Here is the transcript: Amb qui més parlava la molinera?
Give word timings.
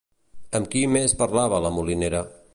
Amb 0.59 0.71
qui 0.75 0.81
més 0.95 1.15
parlava 1.21 1.61
la 1.67 1.75
molinera? 1.79 2.25